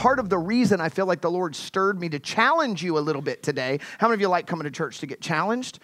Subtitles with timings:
[0.00, 3.00] Part of the reason I feel like the Lord stirred me to challenge you a
[3.00, 3.80] little bit today.
[3.98, 5.78] How many of you like coming to church to get challenged?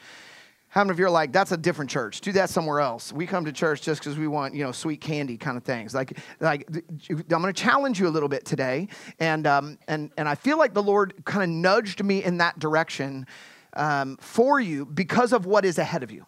[0.68, 2.22] How many of you are like, that's a different church?
[2.22, 3.12] Do that somewhere else.
[3.12, 5.94] We come to church just because we want, you know, sweet candy kind of things.
[5.94, 6.66] Like, like
[7.10, 8.88] I'm going to challenge you a little bit today,
[9.20, 12.58] and um, and and I feel like the Lord kind of nudged me in that
[12.58, 13.26] direction
[13.74, 16.24] um, for you because of what is ahead of you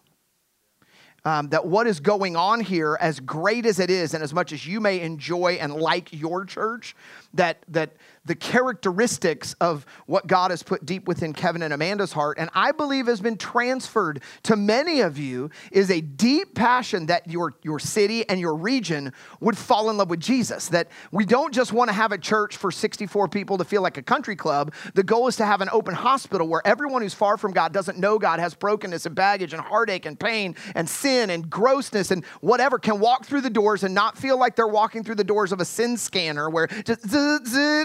[1.25, 4.53] um, that what is going on here, as great as it is, and as much
[4.53, 6.95] as you may enjoy and like your church,
[7.33, 7.91] that that
[8.29, 12.71] the characteristics of what God has put deep within Kevin and Amanda's heart, and I
[12.71, 17.79] believe has been transferred to many of you, is a deep passion that your, your
[17.79, 20.67] city and your region would fall in love with Jesus.
[20.67, 23.97] That we don't just want to have a church for 64 people to feel like
[23.97, 24.75] a country club.
[24.93, 27.97] The goal is to have an open hospital where everyone who's far from God, doesn't
[27.97, 32.23] know God, has brokenness and baggage and heartache and pain and sin and grossness and
[32.41, 35.51] whatever, can walk through the doors and not feel like they're walking through the doors
[35.51, 37.01] of a sin scanner where just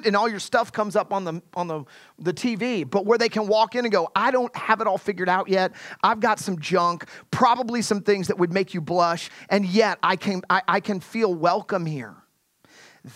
[0.06, 1.84] and all your stuff comes up on the on the,
[2.18, 4.98] the TV, but where they can walk in and go, I don't have it all
[4.98, 5.72] figured out yet.
[6.02, 10.16] I've got some junk, probably some things that would make you blush, and yet I
[10.16, 12.23] can I, I can feel welcome here.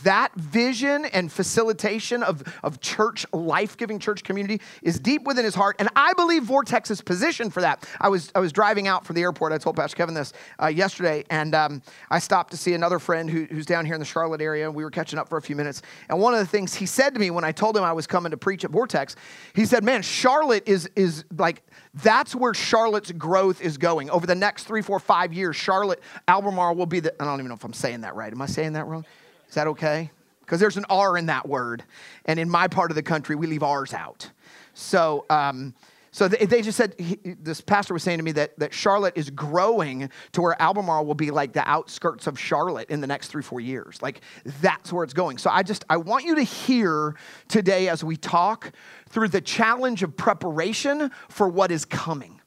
[0.03, 5.55] That vision and facilitation of, of church, life giving church community is deep within his
[5.55, 5.77] heart.
[5.78, 7.89] And I believe Vortex is positioned for that.
[7.98, 9.53] I was, I was driving out from the airport.
[9.53, 11.25] I told Pastor Kevin this uh, yesterday.
[11.30, 14.42] And um, I stopped to see another friend who, who's down here in the Charlotte
[14.42, 14.67] area.
[14.67, 15.80] And We were catching up for a few minutes.
[16.11, 18.06] And one of the things he said to me when I told him I was
[18.06, 19.17] coming to preach at Vortex,
[19.55, 21.62] he said, Man, Charlotte is, is like,
[21.95, 24.11] that's where Charlotte's growth is going.
[24.11, 27.48] Over the next three, four, five years, Charlotte, Albemarle will be the, I don't even
[27.48, 28.33] know if I'm saying that right.
[28.33, 29.07] Am I saying that wrong?
[29.48, 30.11] Is that okay?
[30.41, 31.85] Because there's an R in that word.
[32.25, 34.31] And in my part of the country, we leave R's out.
[34.75, 35.75] So, um,
[36.11, 36.95] so they, just said,
[37.41, 41.14] this pastor was saying to me that, that Charlotte is growing to where Albemarle will
[41.14, 44.01] be like the outskirts of Charlotte in the next three, four years.
[44.01, 44.23] Like
[44.61, 45.39] that's where it's going.
[45.39, 47.14] So I just, I want you to hear
[47.47, 48.73] today as we talk
[49.11, 52.38] through the challenge of preparation for what is coming.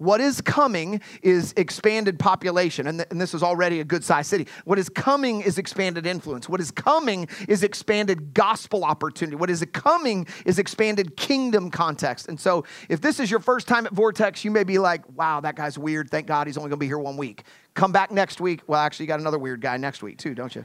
[0.00, 4.30] What is coming is expanded population, and, th- and this is already a good sized
[4.30, 4.46] city.
[4.64, 6.48] What is coming is expanded influence.
[6.48, 9.36] What is coming is expanded gospel opportunity.
[9.36, 12.28] What is coming is expanded kingdom context.
[12.28, 15.40] And so, if this is your first time at Vortex, you may be like, wow,
[15.40, 16.08] that guy's weird.
[16.08, 17.42] Thank God he's only gonna be here one week.
[17.74, 18.62] Come back next week.
[18.66, 20.64] Well, actually, you got another weird guy next week, too, don't you?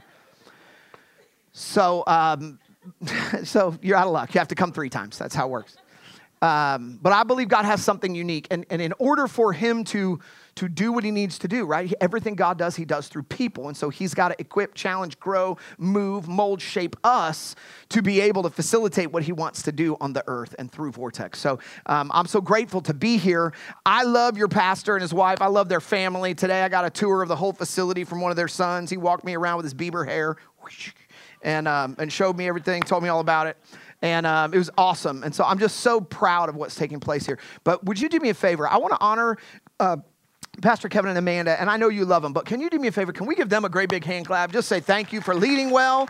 [1.52, 2.58] So, um,
[3.44, 4.34] so you're out of luck.
[4.34, 5.18] You have to come three times.
[5.18, 5.76] That's how it works.
[6.42, 8.46] Um, but I believe God has something unique.
[8.50, 10.20] And, and in order for him to,
[10.56, 11.92] to do what he needs to do, right?
[12.00, 13.68] Everything God does, he does through people.
[13.68, 17.54] And so he's got to equip, challenge, grow, move, mold, shape us
[17.88, 20.92] to be able to facilitate what he wants to do on the earth and through
[20.92, 21.38] Vortex.
[21.38, 23.52] So um, I'm so grateful to be here.
[23.84, 25.40] I love your pastor and his wife.
[25.40, 26.34] I love their family.
[26.34, 28.90] Today I got a tour of the whole facility from one of their sons.
[28.90, 30.36] He walked me around with his Bieber hair
[31.42, 33.56] and, um, and showed me everything, told me all about it
[34.02, 35.22] and um, it was awesome.
[35.22, 37.38] And so I'm just so proud of what's taking place here.
[37.64, 38.68] But would you do me a favor?
[38.68, 39.36] I want to honor.
[39.80, 39.98] Uh,
[40.62, 42.88] Pastor Kevin and Amanda, and I know you love them, but can you do me
[42.88, 43.12] a favor?
[43.12, 44.52] Can we give them a great big hand clap?
[44.52, 46.08] Just say thank you for leading well,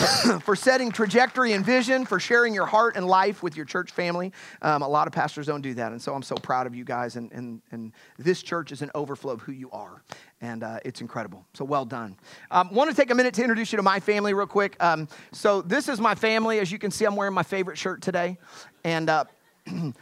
[0.40, 4.32] for setting trajectory and vision, for sharing your heart and life with your church family.
[4.62, 6.84] Um, a lot of pastors don't do that, and so I'm so proud of you
[6.84, 7.16] guys.
[7.16, 10.02] And, and, and this church is an overflow of who you are,
[10.40, 11.44] and uh, it's incredible.
[11.54, 12.16] So well done.
[12.50, 14.82] Um, want to take a minute to introduce you to my family real quick.
[14.82, 16.60] Um, so this is my family.
[16.60, 18.38] As you can see, I'm wearing my favorite shirt today,
[18.84, 19.10] and.
[19.10, 19.24] Uh,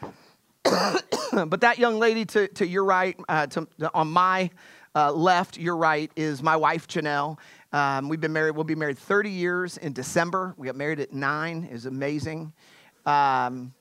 [1.46, 4.50] but that young lady to, to your right, uh, to, on my
[4.94, 7.38] uh, left, your right, is my wife, Janelle.
[7.72, 10.54] Um, we've been married, we'll be married 30 years in December.
[10.56, 12.52] We got married at nine, was amazing.
[13.04, 13.74] Um,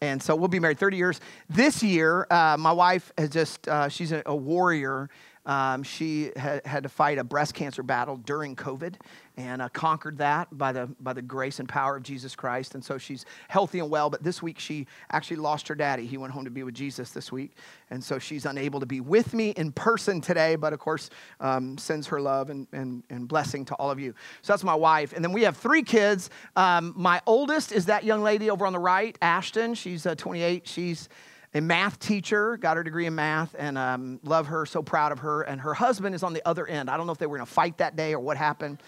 [0.00, 1.20] and so we'll be married 30 years.
[1.48, 5.10] This year, uh, my wife has just, uh, she's a, a warrior.
[5.44, 8.94] Um, she had, had to fight a breast cancer battle during COVID
[9.36, 12.74] and uh, conquered that by the, by the grace and power of Jesus Christ.
[12.74, 14.08] And so she's healthy and well.
[14.08, 16.06] But this week, she actually lost her daddy.
[16.06, 17.56] He went home to be with Jesus this week.
[17.90, 21.10] And so she's unable to be with me in person today, but of course,
[21.40, 24.14] um, sends her love and, and, and blessing to all of you.
[24.42, 25.12] So that's my wife.
[25.12, 26.30] And then we have three kids.
[26.54, 29.74] Um, my oldest is that young lady over on the right, Ashton.
[29.74, 30.68] She's uh, 28.
[30.68, 31.08] She's
[31.54, 35.18] a math teacher, got her degree in math, and um, love her, so proud of
[35.20, 35.42] her.
[35.42, 36.88] And her husband is on the other end.
[36.88, 38.78] I don't know if they were in a fight that day or what happened,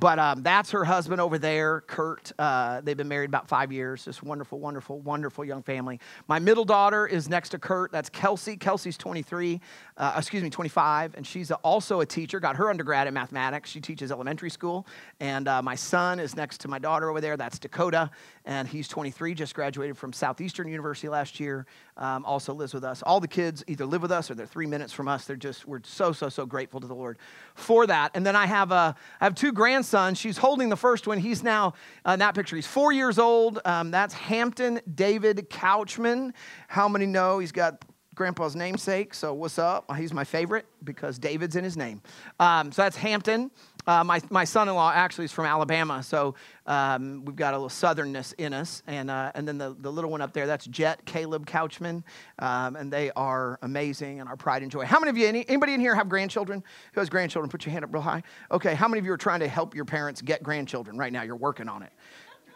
[0.00, 2.30] But um, that's her husband over there, Kurt.
[2.38, 4.04] Uh, they've been married about five years.
[4.04, 5.98] This wonderful, wonderful, wonderful young family.
[6.28, 7.90] My middle daughter is next to Kurt.
[7.90, 8.56] That's Kelsey.
[8.56, 9.60] Kelsey's 23,
[9.96, 12.38] uh, excuse me, 25, and she's also a teacher.
[12.38, 13.70] Got her undergrad in mathematics.
[13.70, 14.86] She teaches elementary school.
[15.18, 17.36] And uh, my son is next to my daughter over there.
[17.36, 18.10] That's Dakota,
[18.44, 19.34] and he's 23.
[19.34, 21.66] Just graduated from Southeastern University last year.
[21.98, 23.02] Um, also lives with us.
[23.02, 25.24] All the kids either live with us or they're three minutes from us.
[25.24, 27.18] They're just we're so so so grateful to the Lord
[27.54, 28.12] for that.
[28.14, 30.18] And then I have a I have two grandsons.
[30.18, 31.18] She's holding the first one.
[31.18, 31.74] He's now
[32.06, 32.56] uh, in that picture.
[32.56, 33.60] He's four years old.
[33.64, 36.32] Um, that's Hampton David Couchman.
[36.68, 37.84] How many know he's got
[38.18, 39.14] grandpa's namesake.
[39.14, 39.90] So what's up?
[39.96, 42.02] He's my favorite because David's in his name.
[42.40, 43.50] Um, so that's Hampton.
[43.88, 46.34] Uh, my, my son-in-law actually is from Alabama, so
[46.66, 48.82] um, we've got a little southernness in us.
[48.86, 52.04] And, uh, and then the, the little one up there, that's Jet, Caleb Couchman,
[52.38, 54.84] um, and they are amazing and our pride and joy.
[54.84, 56.62] How many of you, any, anybody in here have grandchildren?
[56.92, 57.48] Who has grandchildren?
[57.48, 58.22] Put your hand up real high.
[58.50, 61.22] Okay, how many of you are trying to help your parents get grandchildren right now?
[61.22, 61.92] You're working on it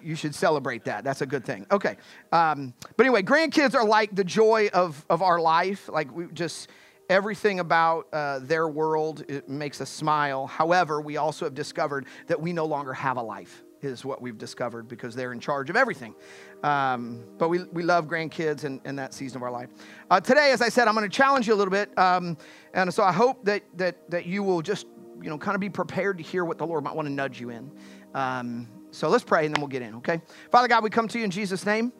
[0.04, 1.04] you should celebrate that.
[1.04, 1.64] That's a good thing.
[1.70, 1.96] Okay.
[2.32, 5.88] Um, but anyway, grandkids are like the joy of, of our life.
[5.88, 6.68] Like we just,
[7.12, 10.46] everything about uh, their world makes us smile.
[10.46, 14.38] However, we also have discovered that we no longer have a life, is what we've
[14.38, 16.14] discovered because they're in charge of everything.
[16.62, 19.68] Um, but we, we love grandkids and, and that season of our life.
[20.10, 21.96] Uh, today, as I said, I'm going to challenge you a little bit.
[21.98, 22.38] Um,
[22.72, 24.86] and so I hope that, that, that you will just,
[25.20, 27.38] you know, kind of be prepared to hear what the Lord might want to nudge
[27.38, 27.70] you in.
[28.14, 30.22] Um, so let's pray and then we'll get in, okay?
[30.50, 31.92] Father God, we come to you in Jesus' name.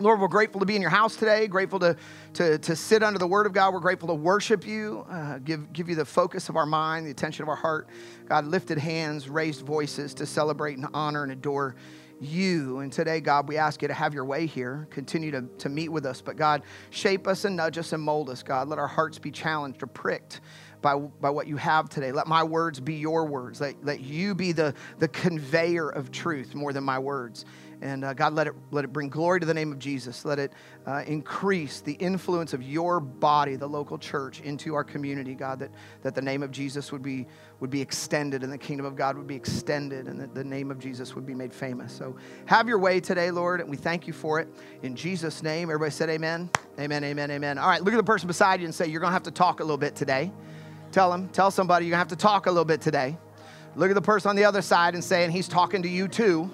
[0.00, 1.94] Lord, we're grateful to be in your house today, grateful to,
[2.34, 3.74] to, to sit under the word of God.
[3.74, 7.10] We're grateful to worship you, uh, give, give you the focus of our mind, the
[7.10, 7.86] attention of our heart.
[8.26, 11.76] God, lifted hands, raised voices to celebrate and honor and adore
[12.18, 12.78] you.
[12.78, 14.88] And today, God, we ask you to have your way here.
[14.90, 16.22] Continue to, to meet with us.
[16.22, 18.68] But God, shape us and nudge us and mold us, God.
[18.68, 20.40] Let our hearts be challenged or pricked
[20.80, 22.12] by, by what you have today.
[22.12, 23.60] Let my words be your words.
[23.60, 27.44] Let, let you be the, the conveyor of truth more than my words.
[27.82, 30.24] And uh, God, let it, let it bring glory to the name of Jesus.
[30.24, 30.52] Let it
[30.86, 35.70] uh, increase the influence of your body, the local church, into our community, God, that,
[36.02, 37.26] that the name of Jesus would be,
[37.60, 40.70] would be extended and the kingdom of God would be extended and that the name
[40.70, 41.92] of Jesus would be made famous.
[41.92, 42.16] So
[42.46, 44.48] have your way today, Lord, and we thank you for it.
[44.82, 46.50] In Jesus' name, everybody said amen.
[46.78, 47.58] Amen, amen, amen.
[47.58, 49.30] All right, look at the person beside you and say, You're going to have to
[49.30, 50.30] talk a little bit today.
[50.92, 53.16] Tell them, tell somebody you're going to have to talk a little bit today.
[53.76, 56.08] Look at the person on the other side and say, and he's talking to you
[56.08, 56.50] too.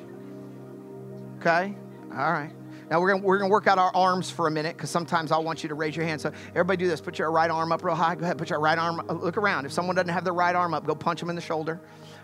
[1.38, 1.74] Okay?
[2.12, 2.52] All right.
[2.90, 5.42] Now we're gonna, we're gonna work out our arms for a minute because sometimes I'll
[5.42, 6.20] want you to raise your hand.
[6.20, 7.00] So everybody do this.
[7.00, 8.14] Put your right arm up real high.
[8.14, 8.38] Go ahead.
[8.38, 9.04] Put your right arm.
[9.08, 9.66] Uh, look around.
[9.66, 11.80] If someone doesn't have their right arm up, go punch them in the shoulder.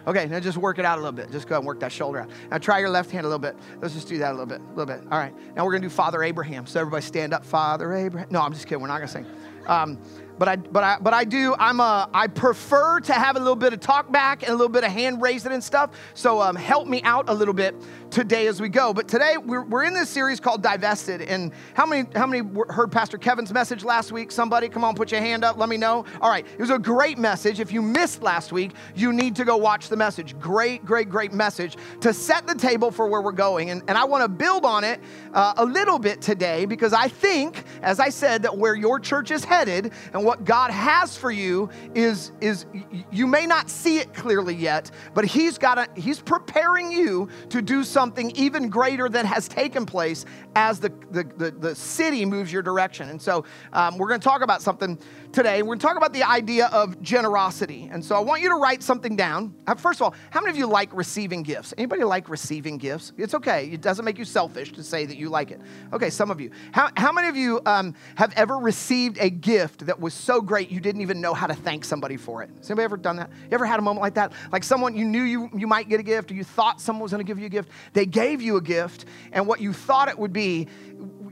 [0.06, 0.26] Okay.
[0.26, 1.32] Now just work it out a little bit.
[1.32, 2.30] Just go and work that shoulder out.
[2.50, 3.56] Now try your left hand a little bit.
[3.80, 4.60] Let's just do that a little bit.
[4.60, 5.00] A little bit.
[5.10, 5.34] All right.
[5.56, 6.66] Now we're gonna do Father Abraham.
[6.66, 7.44] So everybody stand up.
[7.44, 8.28] Father Abraham.
[8.30, 8.80] No, I'm just kidding.
[8.80, 9.26] We're not gonna sing.
[9.66, 9.98] Um,
[10.38, 11.54] but I, but I, but I do.
[11.58, 12.08] I'm a.
[12.12, 14.90] I prefer to have a little bit of talk back and a little bit of
[14.90, 15.90] hand raising and stuff.
[16.14, 17.76] So um, help me out a little bit
[18.10, 18.92] today as we go.
[18.92, 21.22] But today we're, we're in this series called Divested.
[21.22, 24.32] And how many how many heard Pastor Kevin's message last week?
[24.32, 25.58] Somebody, come on, put your hand up.
[25.58, 26.04] Let me know.
[26.20, 27.60] All right, it was a great message.
[27.60, 30.38] If you missed last week, you need to go watch the message.
[30.40, 33.70] Great, great, great message to set the table for where we're going.
[33.70, 35.00] And, and I want to build on it
[35.34, 39.30] uh, a little bit today because I think, as I said, that where your church
[39.30, 42.64] is headed and what God has for you is, is
[43.10, 47.60] you may not see it clearly yet, but He's got a, He's preparing you to
[47.60, 50.24] do something even greater than has taken place
[50.56, 53.10] as the, the, the, the city moves your direction.
[53.10, 53.44] And so
[53.74, 54.98] um, we're going to talk about something
[55.32, 55.62] today.
[55.62, 57.88] We're going to talk about the idea of generosity.
[57.90, 59.54] And so I want you to write something down.
[59.66, 61.72] Uh, first of all, how many of you like receiving gifts?
[61.78, 63.12] Anybody like receiving gifts?
[63.16, 63.70] It's okay.
[63.70, 65.60] It doesn't make you selfish to say that you like it.
[65.92, 66.50] Okay, some of you.
[66.72, 70.70] How, how many of you um, have ever received a gift that was so great
[70.70, 72.50] you didn't even know how to thank somebody for it?
[72.58, 73.30] Has anybody ever done that?
[73.30, 74.32] You ever had a moment like that?
[74.52, 77.12] Like someone you knew you, you might get a gift or you thought someone was
[77.12, 77.70] going to give you a gift.
[77.94, 80.68] They gave you a gift and what you thought it would be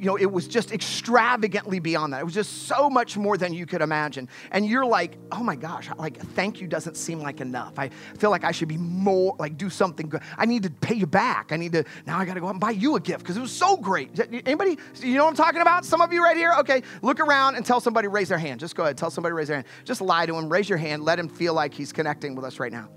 [0.01, 2.23] you know, it was just extravagantly beyond that.
[2.23, 4.31] It was just so much more than you could imagine.
[4.51, 7.79] And you're like, oh my gosh, like thank you doesn't seem like enough.
[7.79, 10.23] I feel like I should be more, like do something good.
[10.39, 11.53] I need to pay you back.
[11.53, 13.37] I need to, now I got to go out and buy you a gift because
[13.37, 14.19] it was so great.
[14.47, 15.85] Anybody, you know what I'm talking about?
[15.85, 16.55] Some of you right here?
[16.61, 18.59] Okay, look around and tell somebody raise their hand.
[18.59, 19.67] Just go ahead, tell somebody raise their hand.
[19.85, 22.59] Just lie to him, raise your hand, let him feel like he's connecting with us
[22.59, 22.89] right now.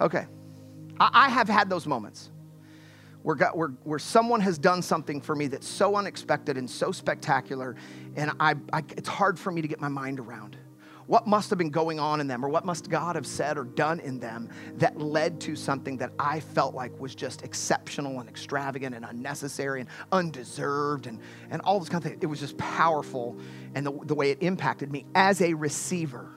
[0.00, 0.26] Okay.
[0.98, 2.30] I, I have had those moments
[3.22, 6.92] where, God, where, where someone has done something for me that's so unexpected and so
[6.92, 7.76] spectacular,
[8.16, 10.56] and I, I, it's hard for me to get my mind around.
[11.06, 13.64] What must have been going on in them, or what must God have said or
[13.64, 18.28] done in them that led to something that I felt like was just exceptional and
[18.28, 21.18] extravagant and unnecessary and undeserved and,
[21.50, 22.20] and all this kind of thing?
[22.22, 23.36] It was just powerful,
[23.74, 26.30] and the, the way it impacted me as a receiver,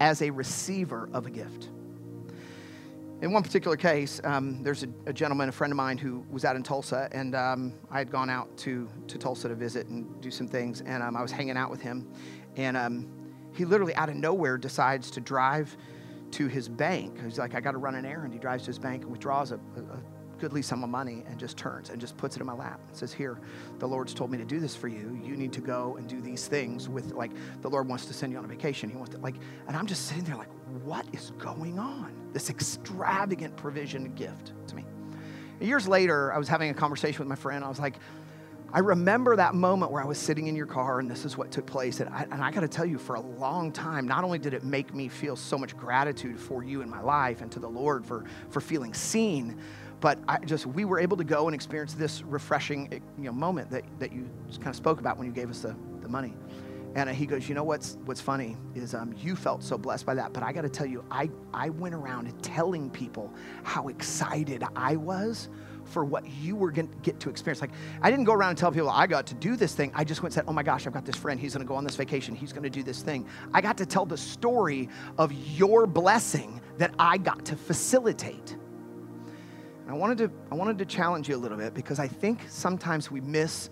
[0.00, 1.70] as a receiver of a gift.
[3.22, 6.44] In one particular case, um, there's a, a, gentleman, a friend of mine, who was
[6.44, 10.20] out in Tulsa, and um, I had gone out to, to Tulsa to visit and
[10.20, 12.06] do some things, and um, I was hanging out with him,
[12.56, 13.08] and um,
[13.54, 15.76] he literally out of nowhere decides to drive
[16.32, 17.18] to his bank.
[17.24, 18.32] He's like, I got to run an errand.
[18.32, 20.02] He drives to his bank and withdraws a, a, a
[20.38, 22.96] goodly sum of money and just turns and just puts it in my lap and
[22.96, 23.38] says, Here,
[23.78, 25.18] the Lord's told me to do this for you.
[25.22, 27.30] You need to go and do these things with, like,
[27.62, 28.90] the Lord wants to send you on a vacation.
[28.90, 30.50] He wants to, like, and I'm just sitting there, like,
[30.84, 32.25] what is going on?
[32.36, 34.84] This extravagant provision gift to me.
[35.58, 37.64] Years later, I was having a conversation with my friend.
[37.64, 37.94] I was like,
[38.74, 41.50] I remember that moment where I was sitting in your car and this is what
[41.50, 42.00] took place.
[42.00, 44.52] And I, and I got to tell you, for a long time, not only did
[44.52, 47.70] it make me feel so much gratitude for you in my life and to the
[47.70, 49.58] Lord for, for feeling seen,
[50.00, 53.70] but I just we were able to go and experience this refreshing you know, moment
[53.70, 56.34] that, that you kind of spoke about when you gave us the, the money.
[56.96, 60.14] And he goes, you know what's what's funny is um, you felt so blessed by
[60.14, 63.30] that, but I got to tell you, I I went around telling people
[63.64, 65.50] how excited I was
[65.84, 67.60] for what you were going to get to experience.
[67.60, 69.92] Like, I didn't go around and tell people I got to do this thing.
[69.94, 71.38] I just went and said, oh my gosh, I've got this friend.
[71.38, 72.34] He's going to go on this vacation.
[72.34, 73.28] He's going to do this thing.
[73.52, 74.88] I got to tell the story
[75.18, 78.56] of your blessing that I got to facilitate.
[79.82, 82.40] And I wanted to, I wanted to challenge you a little bit because I think
[82.48, 83.68] sometimes we miss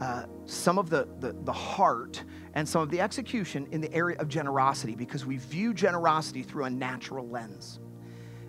[0.00, 2.24] uh, some of the, the, the heart
[2.58, 6.64] and some of the execution in the area of generosity because we view generosity through
[6.64, 7.78] a natural lens.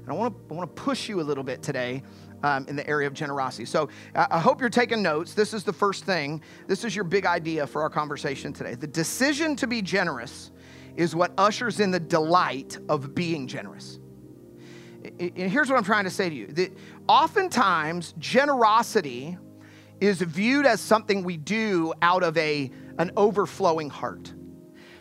[0.02, 2.02] And I want to, I want to push you a little bit today
[2.42, 3.66] um, in the area of generosity.
[3.66, 5.36] So I hope you're taking notes.
[5.36, 6.42] This is the first thing.
[6.66, 8.74] This is your big idea for our conversation today.
[8.74, 10.50] The decision to be generous
[10.96, 14.00] is what ushers in the delight of being generous.
[15.20, 16.76] And here's what I'm trying to say to you that
[17.08, 19.38] oftentimes generosity
[20.02, 24.34] is viewed as something we do out of a, an overflowing heart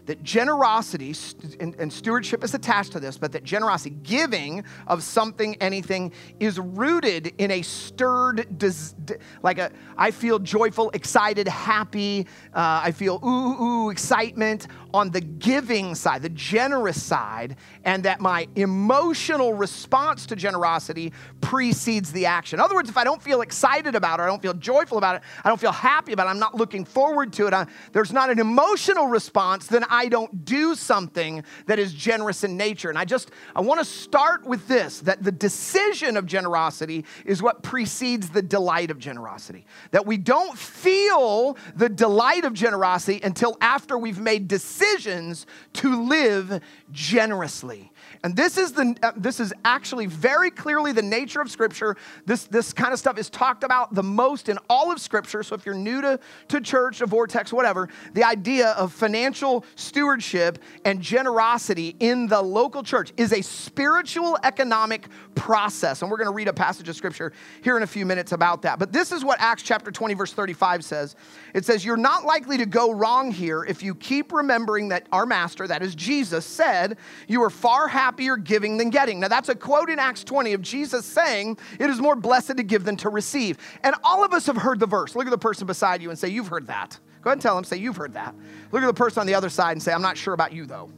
[0.08, 1.14] that generosity
[1.60, 6.58] and, and, stewardship is attached to this, but that generosity, giving of something, anything, is
[6.58, 8.46] rooted in a stirred,
[9.42, 12.26] like a, I feel joyful, excited, happy.
[12.54, 18.20] Uh, I feel ooh, ooh, excitement on the giving side, the generous side, and that
[18.20, 22.58] my emotional response to generosity precedes the action.
[22.58, 25.16] In other words, if I don't feel excited about it, I don't feel joyful about
[25.16, 28.12] it, I don't feel happy about it, I'm not looking forward to it, I, there's
[28.12, 32.88] not an emotional response, then I don't do something that is generous in nature.
[32.88, 37.42] And I just, I want to start with this that the decision of generosity is
[37.42, 39.66] what precedes the delight of generosity.
[39.90, 44.78] That we don't feel the delight of generosity until after we've made decisions
[45.74, 46.60] to live
[46.92, 47.92] generously.
[48.24, 51.96] And this is, the, uh, this is actually very clearly the nature of Scripture.
[52.26, 55.42] This, this kind of stuff is talked about the most in all of Scripture.
[55.42, 56.18] So if you're new to,
[56.48, 62.82] to church, a vortex, whatever, the idea of financial stewardship and generosity in the local
[62.82, 66.02] church is a spiritual economic process.
[66.02, 68.62] And we're going to read a passage of Scripture here in a few minutes about
[68.62, 68.78] that.
[68.78, 71.16] But this is what Acts chapter 20, verse 35 says
[71.54, 75.24] it says, You're not likely to go wrong here if you keep remembering that our
[75.24, 79.20] master, that is Jesus, said, You are far happier happier giving than getting.
[79.20, 82.62] Now, that's a quote in Acts 20 of Jesus saying, It is more blessed to
[82.62, 83.58] give than to receive.
[83.82, 85.14] And all of us have heard the verse.
[85.14, 86.98] Look at the person beside you and say, You've heard that.
[87.22, 88.34] Go ahead and tell them, say, You've heard that.
[88.72, 90.66] Look at the person on the other side and say, I'm not sure about you,
[90.66, 90.90] though.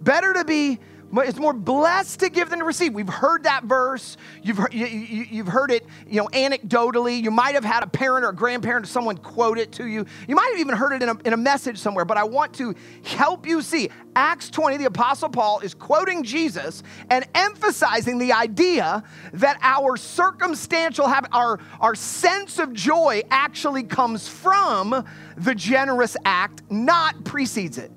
[0.00, 0.80] Better to be
[1.20, 2.94] it's more blessed to give than to receive.
[2.94, 4.16] We've heard that verse.
[4.42, 7.22] You've heard, you, have heard it, you know, anecdotally.
[7.22, 10.06] You might have had a parent or a grandparent or someone quote it to you.
[10.26, 12.06] You might have even heard it in a, in a message somewhere.
[12.06, 13.90] But I want to help you see.
[14.16, 19.02] Acts 20, the Apostle Paul is quoting Jesus and emphasizing the idea
[19.34, 25.04] that our circumstantial habit, our, our sense of joy actually comes from
[25.36, 27.90] the generous act, not precedes it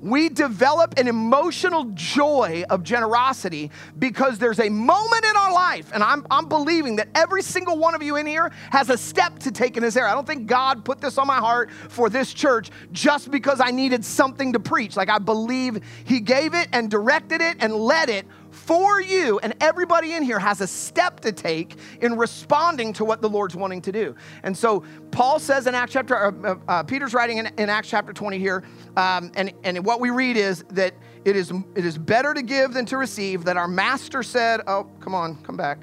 [0.00, 6.02] we develop an emotional joy of generosity because there's a moment in our life, and
[6.02, 9.50] I'm, I'm believing that every single one of you in here has a step to
[9.50, 10.10] take in this area.
[10.10, 13.70] I don't think God put this on my heart for this church just because I
[13.70, 14.96] needed something to preach.
[14.96, 19.54] Like, I believe He gave it and directed it and led it for you, and
[19.60, 23.82] everybody in here has a step to take in responding to what the Lord's wanting
[23.82, 24.16] to do.
[24.42, 27.88] And so Paul says in Acts chapter, uh, uh, uh, Peter's writing in, in, Acts
[27.88, 28.64] chapter 20 here,
[28.96, 30.94] um, and, and what we read is that
[31.24, 34.84] it is, it is better to give than to receive, that our master said, oh,
[35.00, 35.78] come on, come back.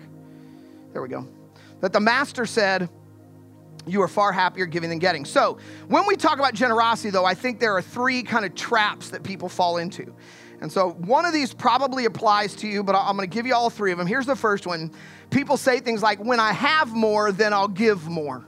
[0.93, 1.27] There we go.
[1.81, 2.89] That the master said,
[3.85, 5.25] you are far happier giving than getting.
[5.25, 9.09] So, when we talk about generosity, though, I think there are three kind of traps
[9.09, 10.13] that people fall into.
[10.63, 13.53] And so one of these probably applies to you, but I'm going to give you
[13.53, 14.07] all three of them.
[14.07, 14.91] Here's the first one.
[15.29, 18.45] People say things like, when I have more, then I'll give more.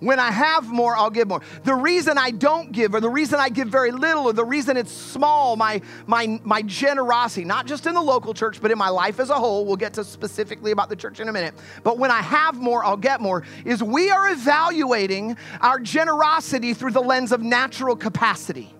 [0.00, 1.40] When I have more, I'll give more.
[1.64, 4.76] The reason I don't give, or the reason I give very little, or the reason
[4.76, 8.90] it's small, my, my, my generosity, not just in the local church, but in my
[8.90, 11.54] life as a whole, we'll get to specifically about the church in a minute.
[11.82, 16.92] But when I have more, I'll get more, is we are evaluating our generosity through
[16.92, 18.74] the lens of natural capacity.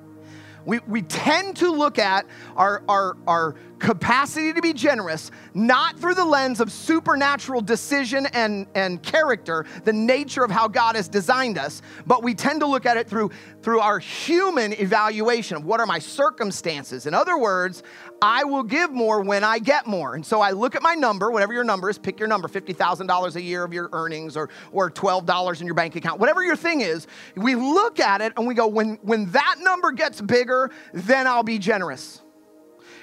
[0.65, 6.15] We, we tend to look at our, our, our capacity to be generous not through
[6.15, 11.59] the lens of supernatural decision and, and character, the nature of how God has designed
[11.59, 13.31] us, but we tend to look at it through,
[13.63, 17.07] through our human evaluation of what are my circumstances.
[17.07, 17.83] In other words,
[18.21, 20.15] I will give more when I get more.
[20.15, 23.37] And so I look at my number, whatever your number is, pick your number $50,000
[23.37, 26.81] a year of your earnings or, or $12 in your bank account, whatever your thing
[26.81, 27.07] is.
[27.37, 31.43] We look at it and we go, when, when that number gets bigger, then I'll
[31.43, 32.23] be generous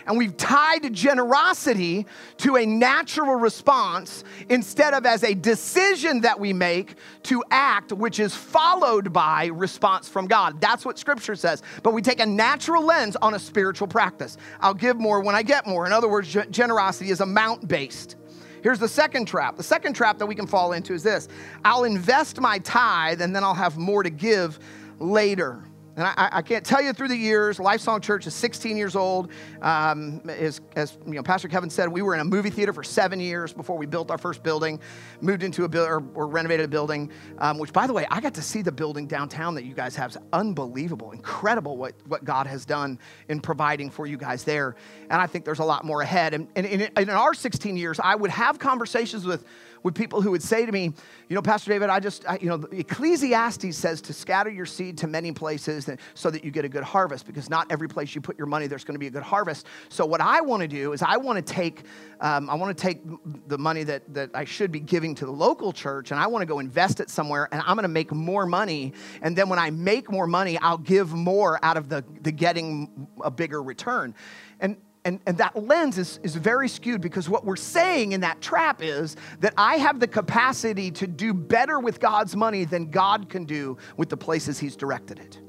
[0.06, 2.06] and we've tied generosity
[2.38, 8.20] to a natural response instead of as a decision that we make to act, which
[8.20, 10.62] is followed by response from God.
[10.62, 11.64] That's what scripture says.
[11.84, 14.38] But we take a natural lens on a spiritual practice.
[14.60, 15.86] I'll give more when I get more.
[15.86, 18.16] In other words, generosity is amount based.
[18.62, 19.58] Here's the second trap.
[19.58, 21.28] The second trap that we can fall into is this
[21.64, 24.60] I'll invest my tithe and then I'll have more to give
[25.00, 25.64] later.
[25.98, 29.32] And I, I, can't tell you through the years, Lifesong Church is 16 years old.
[29.62, 32.84] Um, as, as you know, Pastor Kevin said, we were in a movie theater for
[32.84, 34.82] seven years before we built our first building,
[35.22, 38.20] moved into a building, or, or, renovated a building, um, which, by the way, I
[38.20, 40.12] got to see the building downtown that you guys have.
[40.12, 43.00] It's unbelievable, incredible what, what God has done
[43.30, 44.76] in providing for you guys there.
[45.10, 46.34] And I think there's a lot more ahead.
[46.34, 49.46] And, and in, in our 16 years, I would have conversations with
[49.86, 50.92] with people who would say to me,
[51.30, 54.98] you know, Pastor David, I just, I, you know, Ecclesiastes says to scatter your seed
[54.98, 58.20] to many places so that you get a good harvest because not every place you
[58.20, 59.68] put your money, there's going to be a good harvest.
[59.90, 61.84] So what I want to do is I want to take,
[62.20, 63.04] um, I want to take
[63.48, 66.42] the money that, that I should be giving to the local church and I want
[66.42, 68.92] to go invest it somewhere and I'm going to make more money.
[69.22, 73.08] And then when I make more money, I'll give more out of the, the getting
[73.24, 74.16] a bigger return.
[74.60, 78.42] And and, and that lens is, is very skewed because what we're saying in that
[78.42, 83.30] trap is that I have the capacity to do better with God's money than God
[83.30, 85.40] can do with the places He's directed it.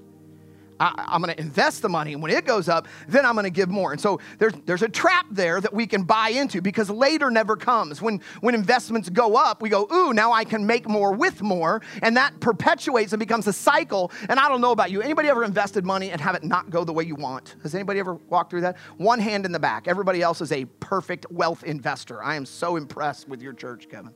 [0.80, 2.12] I, am going to invest the money.
[2.12, 3.92] And when it goes up, then I'm going to give more.
[3.92, 7.56] And so there's, there's a trap there that we can buy into because later never
[7.56, 8.02] comes.
[8.02, 11.82] When, when investments go up, we go, ooh, now I can make more with more.
[12.02, 14.12] And that perpetuates and becomes a cycle.
[14.28, 15.02] And I don't know about you.
[15.02, 17.56] Anybody ever invested money and have it not go the way you want?
[17.62, 18.76] Has anybody ever walked through that?
[18.96, 19.88] One hand in the back.
[19.88, 22.22] Everybody else is a perfect wealth investor.
[22.22, 24.12] I am so impressed with your church, Kevin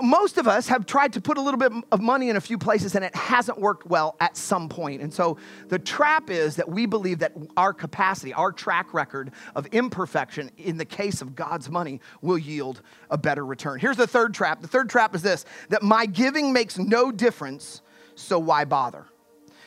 [0.00, 2.58] most of us have tried to put a little bit of money in a few
[2.58, 5.02] places and it hasn't worked well at some point.
[5.02, 9.66] And so the trap is that we believe that our capacity, our track record of
[9.66, 13.78] imperfection in the case of God's money will yield a better return.
[13.78, 14.62] Here's the third trap.
[14.62, 17.82] The third trap is this that my giving makes no difference,
[18.14, 19.06] so why bother?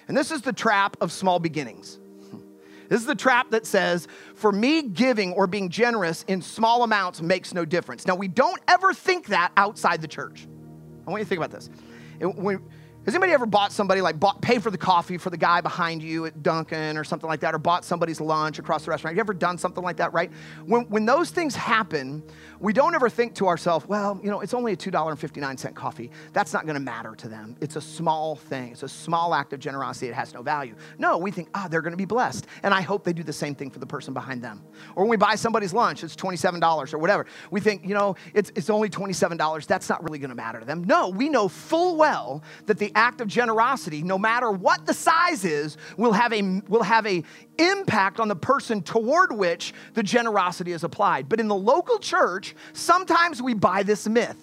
[0.07, 2.00] And this is the trap of small beginnings.
[2.91, 7.21] This is the trap that says, for me, giving or being generous in small amounts
[7.21, 8.05] makes no difference.
[8.05, 10.45] Now, we don't ever think that outside the church.
[11.07, 11.69] I want you to think about this.
[12.19, 12.61] When,
[13.05, 16.03] has anybody ever bought somebody, like bought, paid for the coffee for the guy behind
[16.03, 19.13] you at Dunkin' or something like that, or bought somebody's lunch across the restaurant?
[19.13, 20.31] Have you ever done something like that, right?
[20.67, 22.21] When, when those things happen,
[22.59, 26.11] we don't ever think to ourselves, well, you know, it's only a $2.59 coffee.
[26.31, 27.55] That's not gonna matter to them.
[27.59, 30.07] It's a small thing, it's a small act of generosity.
[30.07, 30.75] It has no value.
[30.99, 32.45] No, we think, ah, oh, they're gonna be blessed.
[32.61, 34.61] And I hope they do the same thing for the person behind them.
[34.95, 37.25] Or when we buy somebody's lunch, it's $27 or whatever.
[37.49, 39.65] We think, you know, it's, it's only $27.
[39.65, 40.83] That's not really gonna matter to them.
[40.83, 45.77] No, we know full well that act of generosity, no matter what the size is,
[45.97, 47.23] will have a, will have a
[47.57, 51.29] impact on the person toward which the generosity is applied.
[51.29, 54.37] But in the local church, sometimes we buy this myth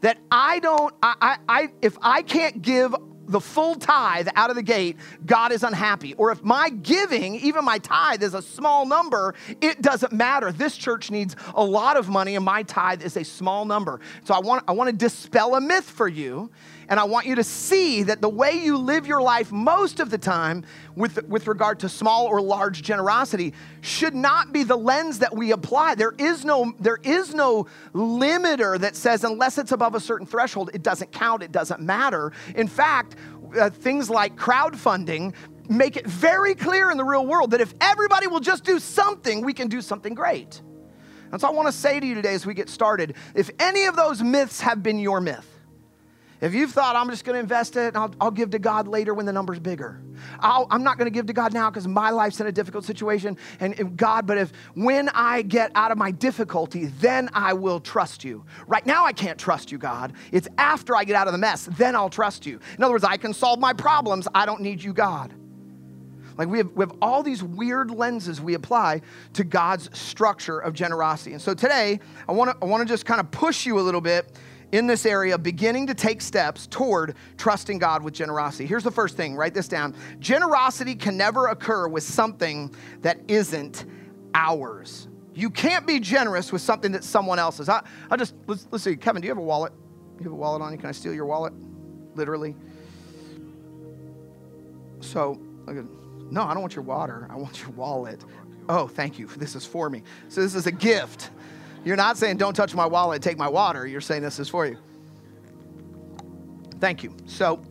[0.00, 2.94] that I don't, I, I, I if I can't give
[3.28, 6.14] the full tithe out of the gate, God is unhappy.
[6.14, 10.52] Or if my giving, even my tithe, is a small number, it doesn't matter.
[10.52, 14.00] This church needs a lot of money, and my tithe is a small number.
[14.24, 16.50] So I want, I want to dispel a myth for you
[16.92, 20.10] and I want you to see that the way you live your life most of
[20.10, 20.62] the time
[20.94, 25.52] with, with regard to small or large generosity should not be the lens that we
[25.52, 25.94] apply.
[25.94, 30.68] There is no, there is no limiter that says unless it's above a certain threshold,
[30.74, 32.30] it doesn't count, it doesn't matter.
[32.54, 33.16] In fact,
[33.58, 35.34] uh, things like crowdfunding
[35.70, 39.42] make it very clear in the real world that if everybody will just do something,
[39.42, 40.60] we can do something great.
[41.30, 43.86] And so I want to say to you today as we get started if any
[43.86, 45.51] of those myths have been your myth,
[46.42, 48.88] If you've thought, I'm just going to invest it and I'll, I'll, give to God
[48.88, 50.02] later when the number's bigger.
[50.40, 52.84] i am not going to give to God now because my life's in a difficult
[52.84, 53.38] situation.
[53.60, 58.24] And, God, but if when I get out of my difficulty, then I will trust
[58.24, 58.44] you.
[58.66, 60.14] Right now, I can't trust you, God.
[60.32, 62.58] It's after I get out of the mess, then I'll trust you.
[62.76, 64.26] In other words, I can solve my problems.
[64.34, 65.32] I don't need you, God.
[66.36, 69.02] Like we have, we have all these weird lenses we apply
[69.34, 71.34] to God's structure of generosity.
[71.34, 73.82] And so today, I want to I want to just kind of push you a
[73.82, 74.36] little bit
[74.72, 78.66] in this area beginning to take steps toward trusting God with generosity.
[78.66, 79.94] Here's the first thing write this down.
[80.18, 83.84] Generosity can never occur with something that isn't
[84.34, 85.08] ours.
[85.34, 87.68] You can't be generous with something that someone else's.
[87.68, 88.96] I, I just, let's, let's see.
[88.96, 89.72] Kevin, do you have a wallet?
[90.18, 90.78] You have a wallet on you?
[90.78, 91.52] Can I steal your wallet?
[92.14, 92.54] Literally.
[95.00, 97.26] So, no, I don't want your water.
[97.30, 98.22] I want your wallet.
[98.68, 99.26] Oh, thank you.
[99.26, 100.02] This is for me.
[100.28, 101.30] So, this is a gift.
[101.84, 103.86] You're not saying, don't touch my wallet, take my water.
[103.86, 104.76] You're saying, this is for you.
[106.78, 107.16] Thank you.
[107.26, 107.62] So,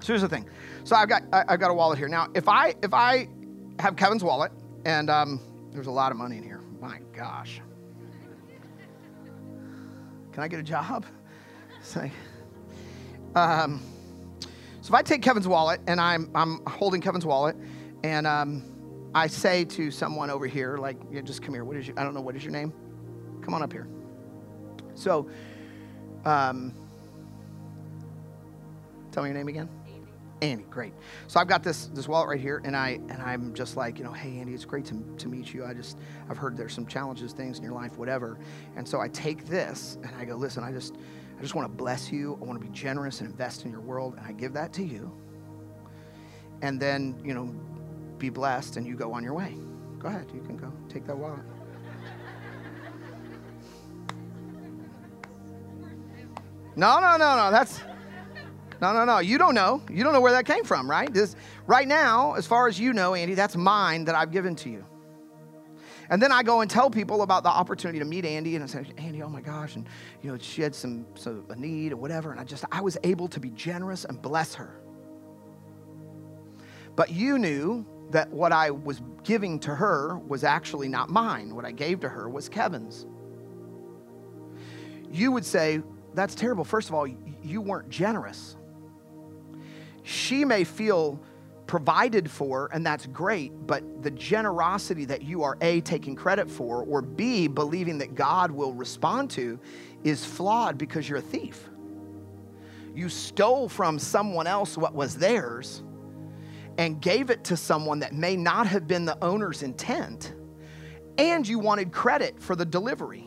[0.00, 0.48] so here's the thing.
[0.84, 2.08] So I've got, I, have got a wallet here.
[2.08, 3.28] Now, if I, if I
[3.78, 4.52] have Kevin's wallet,
[4.84, 5.40] and um,
[5.72, 7.60] there's a lot of money in here, my gosh.
[10.32, 11.06] Can I get a job?
[11.82, 12.12] Say,
[13.34, 13.82] um,
[14.80, 17.56] so if I take Kevin's wallet and I'm, I'm holding Kevin's wallet
[18.04, 18.62] and um,
[19.14, 21.64] I say to someone over here, like, yeah, just come here.
[21.64, 22.72] What is your, I don't know, what is your name?
[23.46, 23.86] Come on up here.
[24.96, 25.28] So,
[26.24, 26.74] um,
[29.12, 29.68] tell me your name again.
[30.42, 30.92] Andy, great.
[31.28, 34.04] So I've got this this wallet right here, and I and I'm just like, you
[34.04, 35.64] know, hey Andy, it's great to, to meet you.
[35.64, 35.96] I just
[36.28, 38.36] I've heard there's some challenges, things in your life, whatever.
[38.74, 40.96] And so I take this and I go, listen, I just
[41.38, 42.36] I just want to bless you.
[42.42, 44.82] I want to be generous and invest in your world, and I give that to
[44.82, 45.16] you.
[46.62, 47.54] And then, you know,
[48.18, 49.54] be blessed and you go on your way.
[50.00, 50.72] Go ahead, you can go.
[50.88, 51.55] Take that wallet.
[56.76, 57.50] No, no, no, no.
[57.50, 57.80] That's
[58.80, 59.18] no, no, no.
[59.18, 59.82] You don't know.
[59.90, 61.12] You don't know where that came from, right?
[61.12, 61.34] This
[61.66, 64.84] right now, as far as you know, Andy, that's mine that I've given to you.
[66.08, 68.68] And then I go and tell people about the opportunity to meet Andy, and I
[68.68, 69.88] say, Andy, oh my gosh, and
[70.22, 72.96] you know, she had some, some a need or whatever, and I just I was
[73.02, 74.80] able to be generous and bless her.
[76.94, 81.54] But you knew that what I was giving to her was actually not mine.
[81.54, 83.06] What I gave to her was Kevin's.
[85.10, 85.82] You would say,
[86.16, 86.64] that's terrible.
[86.64, 87.06] First of all,
[87.42, 88.56] you weren't generous.
[90.02, 91.20] She may feel
[91.66, 96.84] provided for, and that's great, but the generosity that you are A, taking credit for,
[96.84, 99.58] or B, believing that God will respond to,
[100.04, 101.68] is flawed because you're a thief.
[102.94, 105.82] You stole from someone else what was theirs
[106.78, 110.34] and gave it to someone that may not have been the owner's intent,
[111.18, 113.26] and you wanted credit for the delivery.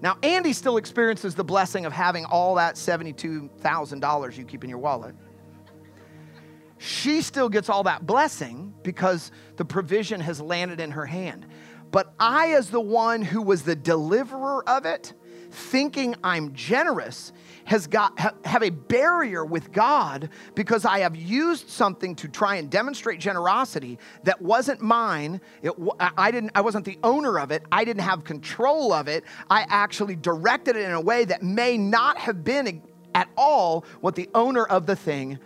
[0.00, 4.78] Now, Andy still experiences the blessing of having all that $72,000 you keep in your
[4.78, 5.14] wallet.
[6.78, 11.46] She still gets all that blessing because the provision has landed in her hand.
[11.90, 15.12] But I, as the one who was the deliverer of it,
[15.50, 17.32] thinking I'm generous,
[17.68, 22.70] has got have a barrier with God because I have used something to try and
[22.70, 25.42] demonstrate generosity that wasn't mine.
[25.62, 27.62] It, I didn't I wasn't the owner of it.
[27.70, 29.24] I didn't have control of it.
[29.50, 32.82] I actually directed it in a way that may not have been
[33.14, 35.38] at all what the owner of the thing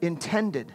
[0.00, 0.72] intended.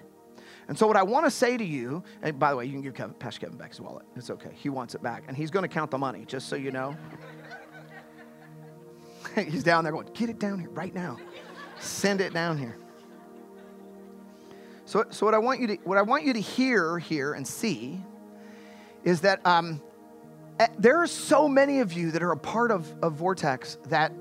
[0.67, 2.81] And so, what I want to say to you, and by the way, you can
[2.81, 4.05] give Kevin, Pastor Kevin back his wallet.
[4.15, 4.51] It's okay.
[4.53, 5.23] He wants it back.
[5.27, 6.95] And he's going to count the money, just so you know.
[9.47, 11.17] He's down there going, Get it down here right now.
[11.79, 12.77] Send it down here.
[14.85, 17.47] So, so what I want you to what I want you to hear here and
[17.47, 18.01] see
[19.03, 19.81] is that um,
[20.59, 24.11] eh, there are so many of you that are a part of, of Vortex that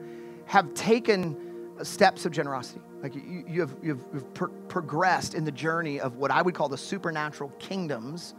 [0.46, 1.36] have taken
[1.82, 2.80] steps of generosity.
[3.02, 6.54] Like you, you have, you have pro- progressed in the journey of what I would
[6.54, 8.34] call the supernatural kingdoms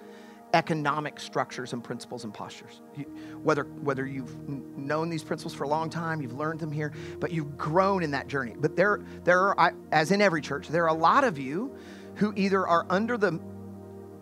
[0.53, 2.81] economic structures and principles and postures.
[2.95, 3.05] You,
[3.43, 7.31] whether, whether you've known these principles for a long time, you've learned them here, but
[7.31, 8.55] you've grown in that journey.
[8.57, 11.75] But there, there are, as in every church, there are a lot of you
[12.15, 13.39] who either are under the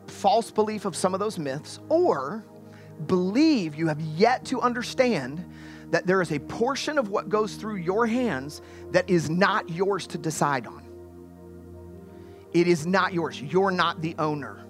[0.07, 2.43] false belief of some of those myths or
[3.07, 5.45] believe you have yet to understand
[5.91, 8.61] that there is a portion of what goes through your hands
[8.91, 10.83] that is not yours to decide on.
[12.53, 13.41] It is not yours.
[13.41, 14.65] You're not the owner.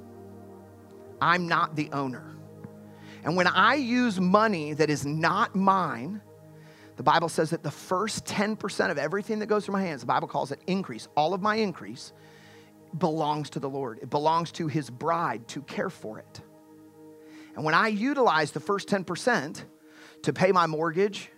[1.22, 2.36] I'm not the owner.
[3.24, 6.22] And when I use money that is not mine,
[6.96, 10.08] the Bible says that the first 10% of everything that goes through my hands, the
[10.08, 12.14] Bible calls it increase, all of my increase
[12.98, 14.00] belongs to the Lord.
[14.02, 16.42] It belongs to his bride to care for it.
[17.56, 19.64] And when I utilize the first 10%
[20.24, 21.30] to pay my mortgage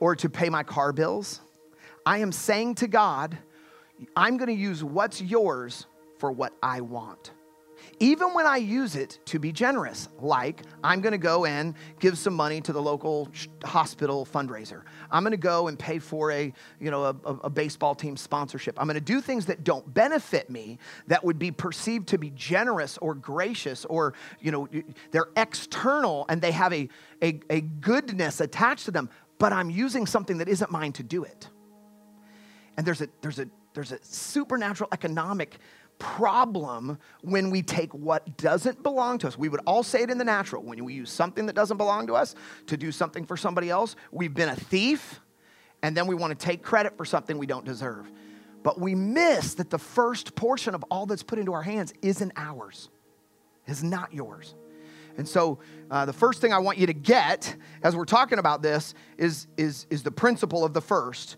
[0.00, 1.40] or to pay my car bills,
[2.06, 3.36] I am saying to God,
[4.16, 5.86] I'm going to use what's yours
[6.18, 7.32] for what I want
[8.00, 12.34] even when I use it to be generous, like I'm gonna go and give some
[12.34, 13.28] money to the local
[13.64, 14.82] hospital fundraiser.
[15.10, 18.80] I'm gonna go and pay for a, you know, a, a, baseball team sponsorship.
[18.80, 22.98] I'm gonna do things that don't benefit me that would be perceived to be generous
[22.98, 24.68] or gracious or, you know,
[25.10, 26.88] they're external and they have a,
[27.22, 31.24] a, a goodness attached to them, but I'm using something that isn't mine to do
[31.24, 31.48] it.
[32.76, 35.58] And there's a, there's a, there's a supernatural economic
[35.98, 39.38] problem when we take what doesn't belong to us.
[39.38, 40.62] We would all say it in the natural.
[40.62, 42.34] When we use something that doesn't belong to us
[42.66, 45.20] to do something for somebody else, we've been a thief,
[45.82, 48.10] and then we want to take credit for something we don't deserve.
[48.62, 52.32] But we miss that the first portion of all that's put into our hands isn't
[52.36, 52.90] ours,
[53.66, 54.54] is not yours.
[55.16, 55.58] And so,
[55.90, 59.48] uh, the first thing I want you to get as we're talking about this is,
[59.56, 61.36] is, is the principle of the first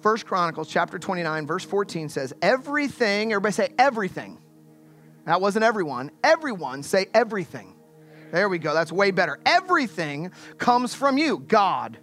[0.00, 4.38] First Chronicles chapter 29, verse 14 says, Everything, everybody say everything.
[5.26, 6.10] That wasn't everyone.
[6.24, 7.74] Everyone say everything.
[8.32, 8.72] There we go.
[8.74, 9.38] That's way better.
[9.44, 11.98] Everything comes from you, God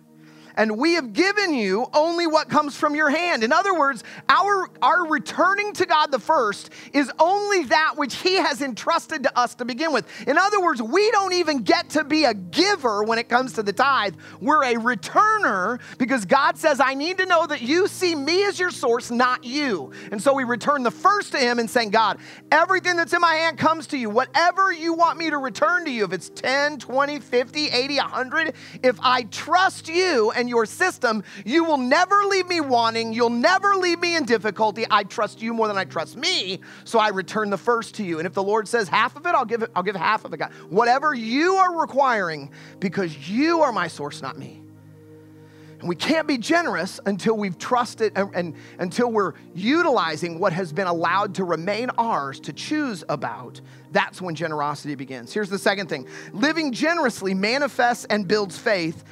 [0.57, 3.43] and we have given you only what comes from your hand.
[3.43, 8.35] In other words, our, our returning to God the first is only that which He
[8.35, 10.05] has entrusted to us to begin with.
[10.27, 13.63] In other words, we don't even get to be a giver when it comes to
[13.63, 14.15] the tithe.
[14.41, 18.59] We're a returner because God says, I need to know that you see me as
[18.59, 19.91] your source, not you.
[20.11, 22.17] And so we return the first to Him and saying, God,
[22.51, 24.09] everything that's in my hand comes to you.
[24.09, 28.53] Whatever you want me to return to you, if it's 10, 20, 50, 80, 100,
[28.81, 33.13] if I trust you and your system, you will never leave me wanting.
[33.13, 34.85] You'll never leave me in difficulty.
[34.89, 38.19] I trust you more than I trust me, so I return the first to you.
[38.19, 40.33] And if the Lord says half of it, I'll give it, I'll give half of
[40.33, 40.51] it, God.
[40.69, 44.61] Whatever you are requiring, because you are my source, not me.
[45.79, 50.73] And we can't be generous until we've trusted and, and, until we're utilizing what has
[50.73, 53.61] been allowed to remain ours to choose about.
[53.91, 55.33] That's when generosity begins.
[55.33, 59.03] Here's the second thing living generously manifests and builds faith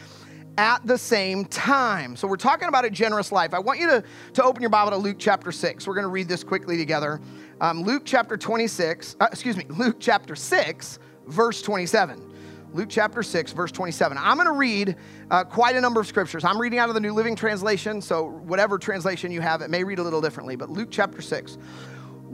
[0.57, 2.15] at the same time.
[2.15, 3.53] So we're talking about a generous life.
[3.53, 5.87] I want you to, to open your Bible to Luke chapter 6.
[5.87, 7.19] We're going to read this quickly together.
[7.61, 12.31] Um, Luke chapter 26, uh, excuse me, Luke chapter 6, verse 27.
[12.73, 14.17] Luke chapter 6, verse 27.
[14.17, 14.97] I'm going to read
[15.31, 16.43] uh, quite a number of scriptures.
[16.43, 19.83] I'm reading out of the New Living Translation, so whatever translation you have, it may
[19.83, 21.57] read a little differently, but Luke chapter 6.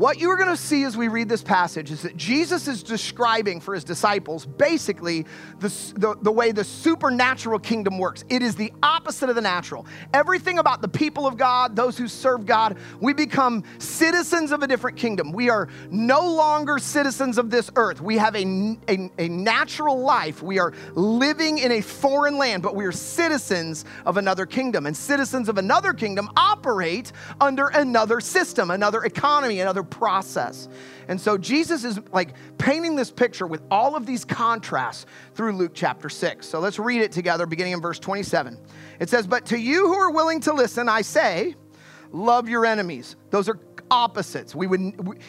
[0.01, 2.81] What you are going to see as we read this passage is that Jesus is
[2.81, 5.27] describing for his disciples basically
[5.59, 8.23] the, the, the, way the supernatural kingdom works.
[8.27, 9.85] It is the opposite of the natural.
[10.11, 14.67] Everything about the people of God, those who serve God, we become citizens of a
[14.67, 15.31] different kingdom.
[15.33, 18.01] We are no longer citizens of this earth.
[18.01, 20.41] We have a, a, a natural life.
[20.41, 24.87] We are living in a foreign land, but we are citizens of another kingdom.
[24.87, 30.67] And citizens of another kingdom operate under another system, another economy, another another process.
[31.07, 35.73] And so Jesus is like painting this picture with all of these contrasts through Luke
[35.75, 36.47] chapter 6.
[36.47, 38.57] So let's read it together, beginning in verse 27.
[38.99, 41.55] It says, But to you who are willing to listen, I say,
[42.11, 43.15] love your enemies.
[43.29, 43.59] Those are
[43.91, 44.55] opposites.
[44.55, 44.79] We would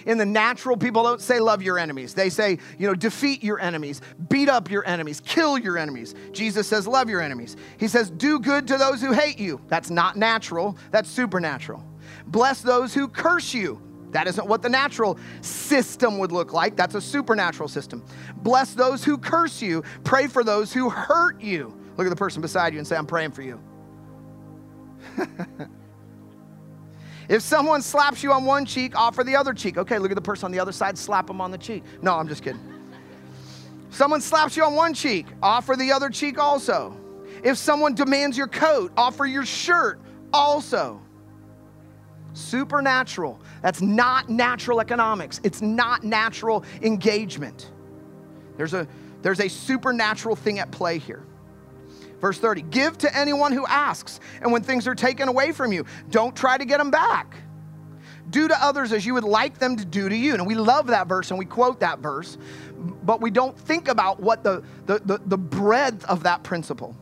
[0.07, 2.15] in the natural people don't say love your enemies.
[2.15, 6.15] They say, you know, defeat your enemies, beat up your enemies, kill your enemies.
[6.31, 7.57] Jesus says love your enemies.
[7.79, 9.61] He says do good to those who hate you.
[9.67, 11.85] That's not natural, that's supernatural.
[12.27, 13.81] Bless those who curse you.
[14.13, 16.77] That isn't what the natural system would look like.
[16.77, 18.05] That's a supernatural system.
[18.37, 21.77] Bless those who curse you, pray for those who hurt you.
[21.97, 23.61] Look at the person beside you and say, I'm praying for you.
[27.29, 29.77] if someone slaps you on one cheek, offer the other cheek.
[29.79, 31.83] Okay, look at the person on the other side, slap them on the cheek.
[32.03, 32.61] No, I'm just kidding.
[33.91, 36.97] someone slaps you on one cheek, offer the other cheek also.
[37.43, 40.01] If someone demands your coat, offer your shirt
[40.33, 41.01] also.
[42.35, 43.41] Supernatural.
[43.63, 45.41] That's not natural economics.
[45.43, 47.71] It's not natural engagement.
[48.57, 48.87] There's a,
[49.23, 51.25] there's a supernatural thing at play here.
[52.21, 55.85] Verse 30 Give to anyone who asks, and when things are taken away from you,
[56.11, 57.37] don't try to get them back.
[58.31, 60.35] Do to others as you would like them to do to you.
[60.35, 62.39] And we love that verse and we quote that verse,
[63.03, 66.97] but we don't think about what the, the, the, the breadth of that principle.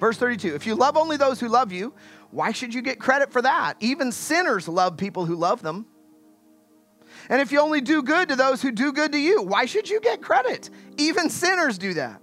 [0.00, 1.94] Verse 32 If you love only those who love you,
[2.30, 3.74] why should you get credit for that?
[3.80, 5.86] Even sinners love people who love them.
[7.28, 9.88] And if you only do good to those who do good to you, why should
[9.88, 10.70] you get credit?
[10.96, 12.20] Even sinners do that.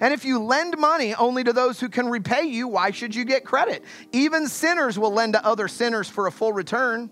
[0.00, 3.24] And if you lend money only to those who can repay you, why should you
[3.24, 3.84] get credit?
[4.12, 7.10] Even sinners will lend to other sinners for a full return.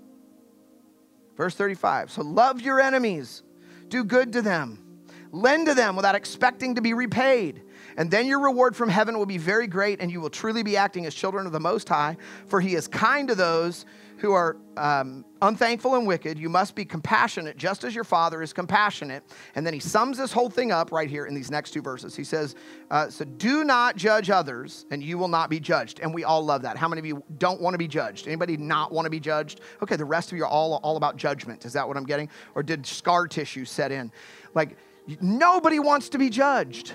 [1.36, 3.42] Verse 35 So love your enemies,
[3.88, 4.82] do good to them,
[5.30, 7.62] lend to them without expecting to be repaid
[7.98, 10.76] And then your reward from heaven will be very great, and you will truly be
[10.76, 13.84] acting as children of the Most High, for He is kind to those
[14.18, 16.38] who are um, unthankful and wicked.
[16.38, 19.22] You must be compassionate, just as your Father is compassionate.
[19.54, 22.16] And then he sums this whole thing up right here in these next two verses.
[22.16, 22.54] He says,
[22.90, 26.00] uh, So do not judge others, and you will not be judged.
[26.00, 26.76] And we all love that.
[26.76, 28.26] How many of you don't want to be judged?
[28.26, 29.60] Anybody not want to be judged?
[29.82, 31.64] Okay, the rest of you are all, all about judgment.
[31.64, 32.28] Is that what I'm getting?
[32.54, 34.10] Or did scar tissue set in?
[34.54, 34.76] Like,
[35.20, 36.92] nobody wants to be judged.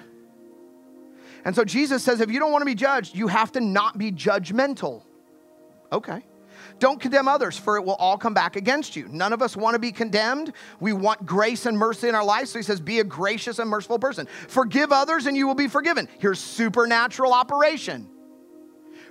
[1.46, 3.98] And so Jesus says, if you don't want to be judged, you have to not
[3.98, 5.04] be judgmental.
[5.92, 6.24] Okay.
[6.80, 9.08] Don't condemn others, for it will all come back against you.
[9.10, 10.54] None of us want to be condemned.
[10.80, 12.52] We want grace and mercy in our lives.
[12.52, 14.28] So he says, Be a gracious and merciful person.
[14.48, 16.08] Forgive others, and you will be forgiven.
[16.20, 18.10] Here's supernatural operation.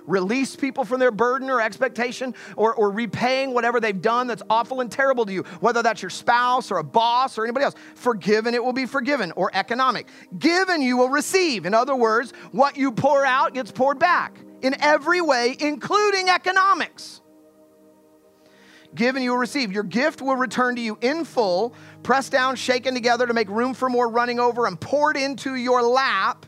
[0.05, 4.81] Release people from their burden or expectation or, or repaying whatever they've done that's awful
[4.81, 7.75] and terrible to you, whether that's your spouse or a boss or anybody else.
[7.95, 10.07] Forgive and it will be forgiven, or economic.
[10.37, 11.65] Give and you will receive.
[11.65, 17.21] In other words, what you pour out gets poured back in every way, including economics.
[18.95, 19.71] Give and you will receive.
[19.71, 23.73] Your gift will return to you in full, pressed down, shaken together to make room
[23.73, 26.45] for more running over, and poured into your lap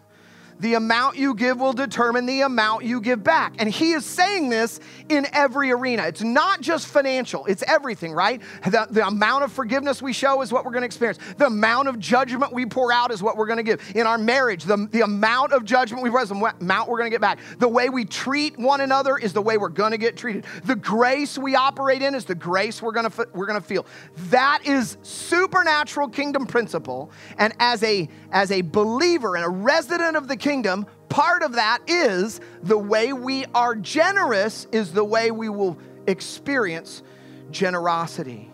[0.60, 3.56] the amount you give will determine the amount you give back.
[3.60, 6.04] And he is saying this in every arena.
[6.04, 8.42] It's not just financial, it's everything, right?
[8.64, 11.20] The, the amount of forgiveness we show is what we're going to experience.
[11.38, 13.82] The amount of judgment we pour out is what we're going to give.
[13.96, 17.14] In our marriage, the, the amount of judgment we pour the amount we're going to
[17.14, 17.40] get back.
[17.60, 20.46] The way we treat one another is the way we're going to get treated.
[20.64, 23.86] The grace we operate in is the grace we're going to we're going to feel.
[24.30, 27.12] That is supernatural kingdom principle.
[27.38, 31.82] And as a as a believer and a resident of the kingdom, part of that
[31.88, 37.02] is the way we are generous, is the way we will experience
[37.50, 38.52] generosity.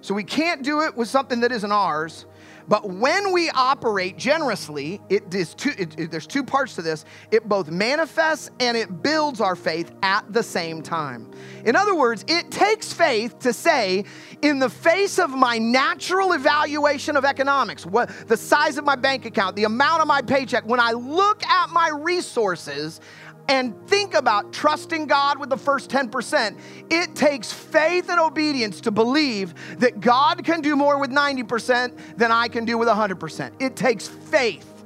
[0.00, 2.26] So we can't do it with something that isn't ours.
[2.66, 7.04] But when we operate generously, it is two, it, it, there's two parts to this.
[7.30, 11.30] It both manifests and it builds our faith at the same time.
[11.64, 14.04] In other words, it takes faith to say,
[14.42, 19.26] in the face of my natural evaluation of economics, what the size of my bank
[19.26, 23.00] account, the amount of my paycheck, when I look at my resources,
[23.48, 26.58] and think about trusting God with the first 10%,
[26.90, 32.32] it takes faith and obedience to believe that God can do more with 90% than
[32.32, 33.52] I can do with 100%.
[33.60, 34.84] It takes faith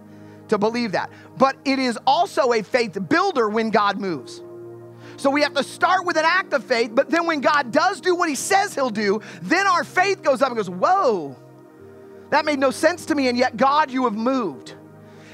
[0.49, 1.11] to believe that.
[1.37, 4.43] But it is also a faith builder when God moves.
[5.17, 8.01] So we have to start with an act of faith, but then when God does
[8.01, 11.37] do what he says he'll do, then our faith goes up and goes, Whoa,
[12.31, 14.75] that made no sense to me, and yet God, you have moved.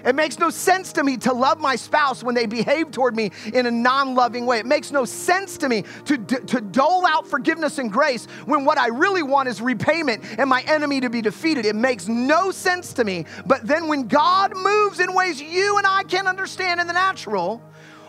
[0.04, 3.30] It makes no sense to me to love my spouse when they behave toward me
[3.52, 4.58] in a non loving way.
[4.58, 8.78] It makes no sense to me to, to dole out forgiveness and grace when what
[8.78, 11.66] I really want is repayment and my enemy to be defeated.
[11.66, 13.26] It makes no sense to me.
[13.46, 17.62] But then when God moves in ways you and I can't understand in the natural,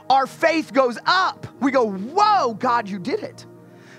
[0.10, 1.48] our faith goes up.
[1.62, 3.46] We go, Whoa, God, you did it.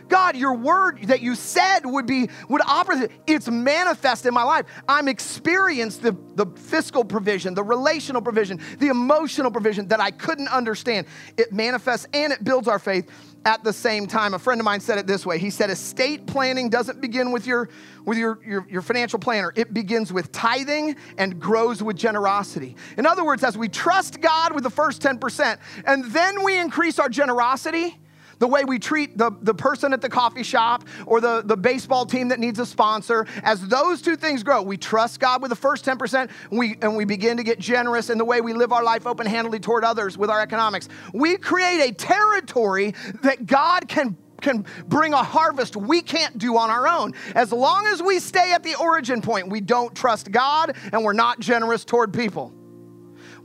[0.08, 3.10] God, your word that you said would be would operate.
[3.26, 4.66] It's manifest in my life.
[4.88, 10.48] I'm experienced the, the fiscal provision, the relational provision, the emotional provision that I couldn't
[10.48, 11.06] understand.
[11.36, 13.10] It manifests and it builds our faith
[13.44, 14.34] at the same time.
[14.34, 15.38] A friend of mine said it this way.
[15.38, 17.68] He said, estate planning doesn't begin with your
[18.04, 19.52] with your, your, your financial planner.
[19.56, 22.76] It begins with tithing and grows with generosity.
[22.96, 27.00] In other words, as we trust God with the first 10%, and then we increase
[27.00, 27.98] our generosity
[28.38, 32.06] the way we treat the, the person at the coffee shop or the, the baseball
[32.06, 35.56] team that needs a sponsor, as those two things grow, we trust God with the
[35.56, 38.72] first 10% and we, and we begin to get generous in the way we live
[38.72, 40.88] our life open handedly toward others with our economics.
[41.12, 46.68] We create a territory that God can can bring a harvest we can't do on
[46.68, 47.14] our own.
[47.34, 51.14] As long as we stay at the origin point, we don't trust God and we're
[51.14, 52.52] not generous toward people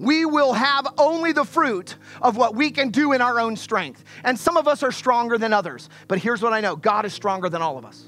[0.02, 4.04] we will have only the fruit of what we can do in our own strength.
[4.24, 5.90] And some of us are stronger than others.
[6.08, 8.06] But here's what I know God is stronger than all of us.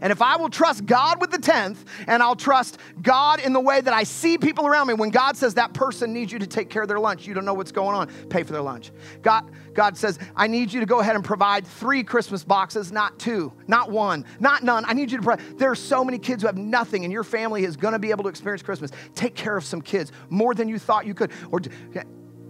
[0.00, 3.60] And if I will trust God with the tenth, and I'll trust God in the
[3.60, 6.46] way that I see people around me, when God says that person needs you to
[6.46, 8.92] take care of their lunch, you don't know what's going on, pay for their lunch.
[9.22, 13.18] God, God says, I need you to go ahead and provide three Christmas boxes, not
[13.18, 14.84] two, not one, not none.
[14.86, 15.58] I need you to provide.
[15.58, 18.10] There are so many kids who have nothing, and your family is going to be
[18.10, 18.90] able to experience Christmas.
[19.14, 21.32] Take care of some kids more than you thought you could.
[21.50, 21.60] Or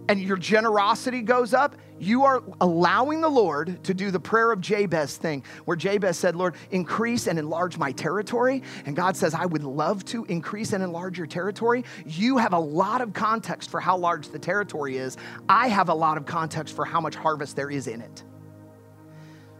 [0.07, 4.59] and your generosity goes up, you are allowing the Lord to do the prayer of
[4.61, 8.61] Jabez thing, where Jabez said, Lord, increase and enlarge my territory.
[8.85, 11.85] And God says, I would love to increase and enlarge your territory.
[12.05, 15.17] You have a lot of context for how large the territory is.
[15.47, 18.23] I have a lot of context for how much harvest there is in it.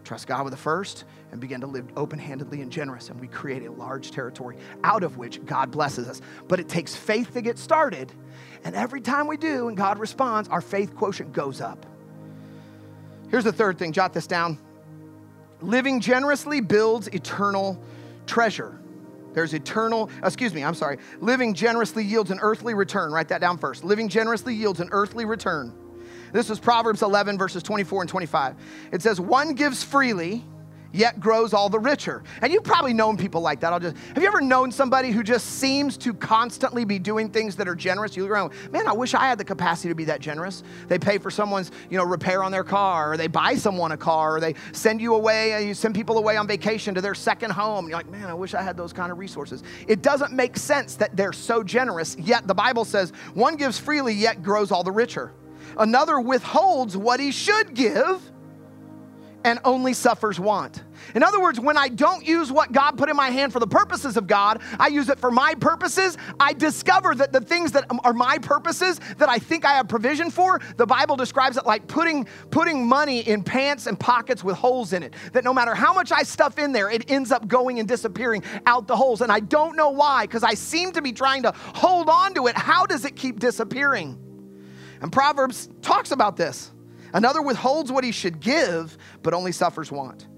[0.06, 3.08] trust God with the first, and begin to live open handedly and generous.
[3.08, 6.20] And we create a large territory out of which God blesses us.
[6.48, 8.12] But it takes faith to get started.
[8.64, 11.86] And every time we do and God responds, our faith quotient goes up.
[13.30, 14.58] Here's the third thing jot this down
[15.60, 17.80] living generously builds eternal
[18.26, 18.78] treasure.
[19.32, 20.98] There's eternal, excuse me, I'm sorry.
[21.20, 23.12] Living generously yields an earthly return.
[23.12, 23.84] Write that down first.
[23.84, 25.74] Living generously yields an earthly return.
[26.32, 28.56] This is Proverbs 11, verses 24 and 25.
[28.92, 30.42] It says, One gives freely,
[30.92, 32.22] yet grows all the richer.
[32.42, 33.72] And you've probably known people like that.
[33.72, 37.56] I'll just have you ever known somebody who just seems to constantly be doing things
[37.56, 38.16] that are generous?
[38.16, 40.62] You look around, man, I wish I had the capacity to be that generous.
[40.88, 43.96] They pay for someone's, you know, repair on their car, or they buy someone a
[43.96, 47.14] car, or they send you away, uh, you send people away on vacation to their
[47.14, 47.88] second home.
[47.88, 49.62] You're like, man, I wish I had those kind of resources.
[49.86, 54.14] It doesn't make sense that they're so generous, yet the Bible says one gives freely,
[54.14, 55.32] yet grows all the richer.
[55.78, 58.22] Another withholds what he should give
[59.46, 60.82] and only suffers want.
[61.14, 63.66] In other words, when I don't use what God put in my hand for the
[63.66, 66.18] purposes of God, I use it for my purposes.
[66.40, 70.32] I discover that the things that are my purposes that I think I have provision
[70.32, 74.92] for, the Bible describes it like putting, putting money in pants and pockets with holes
[74.92, 75.14] in it.
[75.32, 78.42] That no matter how much I stuff in there, it ends up going and disappearing
[78.66, 79.20] out the holes.
[79.20, 82.48] And I don't know why, because I seem to be trying to hold on to
[82.48, 82.56] it.
[82.56, 84.18] How does it keep disappearing?
[85.00, 86.72] And Proverbs talks about this.
[87.16, 90.28] Another withholds what he should give, but only suffers want.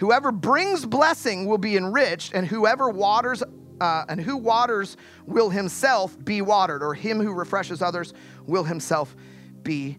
[0.00, 3.42] Whoever brings blessing will be enriched, and whoever waters
[3.80, 8.12] uh, and who waters will himself be watered, or him who refreshes others
[8.44, 9.16] will himself
[9.62, 9.96] be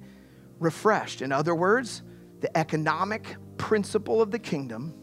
[0.59, 1.23] refreshed.
[1.23, 2.03] In other words,
[2.41, 4.93] the economic principle of the kingdom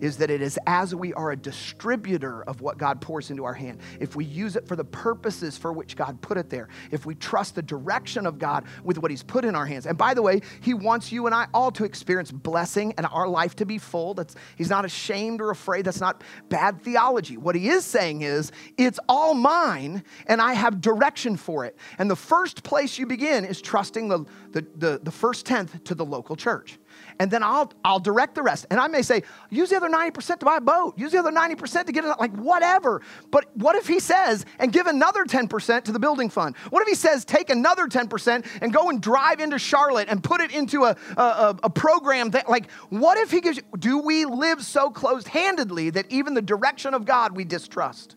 [0.00, 3.54] is that it is as we are a distributor of what God pours into our
[3.54, 7.06] hand, if we use it for the purposes for which God put it there, if
[7.06, 9.86] we trust the direction of God with what He's put in our hands.
[9.86, 13.28] And by the way, He wants you and I all to experience blessing and our
[13.28, 14.14] life to be full.
[14.14, 15.84] That's, he's not ashamed or afraid.
[15.84, 17.36] That's not bad theology.
[17.36, 21.76] What He is saying is, it's all mine and I have direction for it.
[21.98, 25.94] And the first place you begin is trusting the, the, the, the first tenth to
[25.94, 26.78] the local church
[27.20, 28.66] and then I'll, I'll direct the rest.
[28.70, 31.30] And I may say, use the other 90% to buy a boat, use the other
[31.30, 33.02] 90% to get it, like whatever.
[33.30, 36.56] But what if he says, and give another 10% to the building fund?
[36.70, 40.40] What if he says, take another 10% and go and drive into Charlotte and put
[40.40, 44.62] it into a, a, a program that, like, what if he gives, do we live
[44.62, 48.16] so closed handedly that even the direction of God we distrust?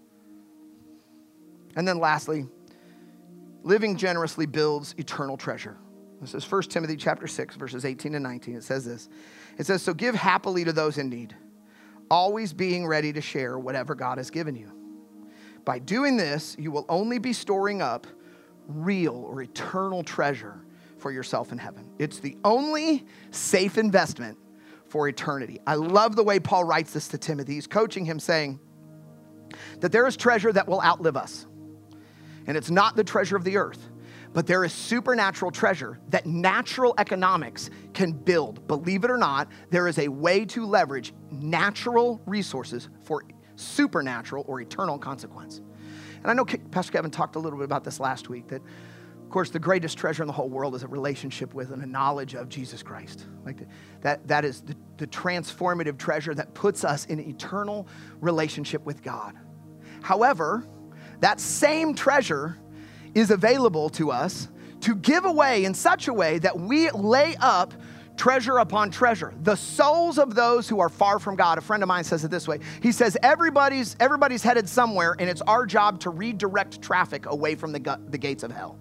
[1.76, 2.48] And then lastly,
[3.64, 5.78] living generously builds eternal treasure.
[6.20, 8.56] This is 1 Timothy chapter 6, verses 18 and 19.
[8.56, 9.08] It says this.
[9.58, 11.36] It says, So give happily to those in need,
[12.10, 14.72] always being ready to share whatever God has given you.
[15.64, 18.08] By doing this, you will only be storing up
[18.68, 20.60] real or eternal treasure
[20.98, 21.92] for yourself in heaven.
[22.00, 24.38] It's the only safe investment
[24.88, 25.60] for eternity.
[25.68, 27.56] I love the way Paul writes this to Timothy.
[27.56, 28.60] He's coaching him, saying
[29.82, 31.46] that there is treasure that will outlive us,
[32.48, 33.90] and it's not the treasure of the earth
[34.34, 38.68] but there is supernatural treasure that natural economics can build.
[38.68, 43.24] Believe it or not, there is a way to leverage natural resources for
[43.56, 45.62] supernatural or eternal consequence.
[46.22, 48.62] And I know Pastor Kevin talked a little bit about this last week that
[49.28, 51.86] of course, the greatest treasure in the whole world is a relationship with and a
[51.86, 53.26] knowledge of Jesus Christ.
[53.46, 53.58] Like
[54.00, 57.90] that, that is the, the transformative treasure that puts us in eternal
[58.22, 59.36] relationship with God.
[60.02, 60.66] However,
[61.20, 62.58] that same treasure
[63.18, 64.48] is available to us
[64.82, 67.74] to give away in such a way that we lay up
[68.16, 69.34] treasure upon treasure.
[69.44, 71.58] The souls of those who are far from god.
[71.58, 72.60] A friend of mine says it this way.
[72.82, 77.72] He says everybody's everybody's headed somewhere and it's our job to redirect traffic away from
[77.72, 78.78] the, the gates of hell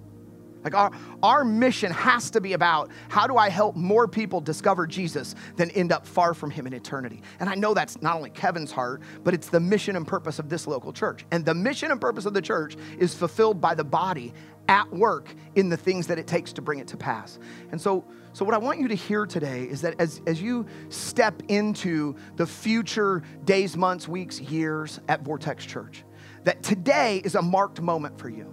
[0.66, 0.90] like our,
[1.22, 5.70] our mission has to be about how do I help more people discover Jesus than
[5.70, 7.22] end up far from him in eternity.
[7.38, 10.48] And I know that's not only Kevin's heart, but it's the mission and purpose of
[10.48, 11.24] this local church.
[11.30, 14.34] And the mission and purpose of the church is fulfilled by the body
[14.66, 17.38] at work in the things that it takes to bring it to pass.
[17.70, 20.66] And so, so what I want you to hear today is that as, as you
[20.88, 26.02] step into the future days, months, weeks, years at Vortex Church,
[26.42, 28.52] that today is a marked moment for you.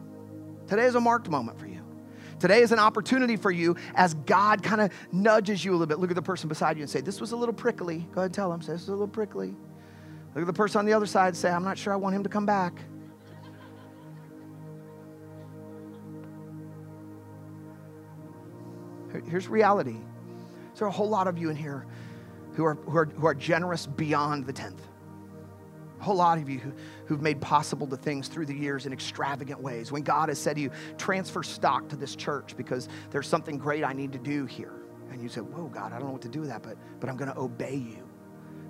[0.68, 1.73] Today is a marked moment for you.
[2.44, 6.00] Today is an opportunity for you as God kind of nudges you a little bit.
[6.00, 8.00] Look at the person beside you and say, This was a little prickly.
[8.12, 9.56] Go ahead and tell them, say, This is a little prickly.
[10.36, 12.18] Look at the person on the other side and say, I'm not sure I want
[12.18, 12.74] him to come back.
[19.30, 19.96] Here's reality.
[20.76, 21.86] There are a whole lot of you in here
[22.56, 25.03] who are, who are, who are generous beyond the tenth a
[26.04, 26.72] whole lot of you who,
[27.06, 29.92] who've made possible the things through the years in extravagant ways.
[29.92, 33.84] When God has said to you, transfer stock to this church because there's something great
[33.84, 34.74] I need to do here.
[35.12, 37.10] And you say, Whoa, God, I don't know what to do with that, but, but
[37.10, 38.04] I'm going to obey you.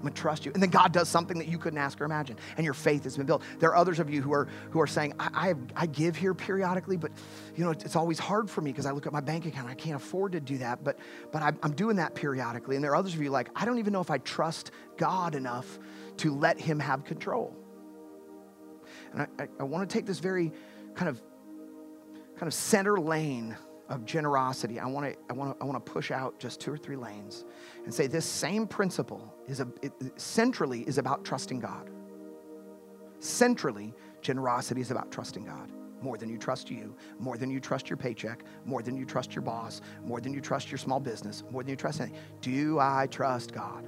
[0.04, 0.52] I'm gonna trust you.
[0.54, 3.16] And then God does something that you couldn't ask or imagine, and your faith has
[3.16, 3.42] been built.
[3.60, 6.34] There are others of you who are who are saying, I, I, I give here
[6.34, 7.12] periodically, but
[7.56, 9.70] you know, it's always hard for me because I look at my bank account.
[9.70, 11.00] I can't afford to do that, but
[11.32, 12.76] but I'm, I'm doing that periodically.
[12.76, 15.36] And there are others of you like, I don't even know if I trust God
[15.36, 15.80] enough
[16.18, 17.56] to let Him have control.
[19.14, 20.52] And I, I, I want to take this very
[20.96, 21.22] kind of
[22.36, 23.56] kind of center lane
[23.90, 24.80] of generosity.
[24.80, 26.96] I want to I want to I want to push out just two or three
[26.96, 27.46] lanes
[27.86, 31.90] and say this same principle is a, it, centrally is about trusting God.
[33.20, 37.90] Centrally, generosity is about trusting God more than you trust you, more than you trust
[37.90, 41.44] your paycheck, more than you trust your boss, more than you trust your small business,
[41.50, 42.20] more than you trust anything.
[42.42, 43.88] Do I trust God?